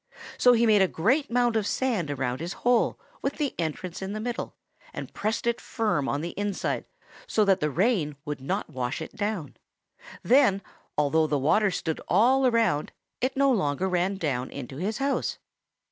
So 0.39 0.53
he 0.53 0.65
made 0.65 0.81
a 0.81 0.87
great 0.87 1.29
mound 1.29 1.55
of 1.55 1.67
sand 1.67 2.09
around 2.09 2.39
his 2.41 2.53
hole 2.65 2.99
with 3.21 3.33
the 3.33 3.53
entrance 3.59 4.01
in 4.01 4.13
the 4.13 4.19
middle 4.19 4.55
and 4.95 5.13
pressed 5.13 5.45
it 5.45 5.61
firm 5.61 6.09
on 6.09 6.21
the 6.21 6.31
inside 6.31 6.85
so 7.27 7.45
that 7.45 7.59
the 7.59 7.69
rain 7.69 8.15
would 8.25 8.41
not 8.41 8.71
wash 8.71 8.99
it 8.99 9.15
down 9.15 9.45
in. 10.13 10.17
Then, 10.23 10.61
although 10.97 11.27
the 11.27 11.37
water 11.37 11.69
stood 11.69 12.01
all 12.07 12.47
around, 12.47 12.91
it 13.21 13.37
no 13.37 13.51
longer 13.51 13.87
ran 13.87 14.15
down 14.15 14.49
in 14.49 14.67
his 14.69 14.97
house. 14.97 15.37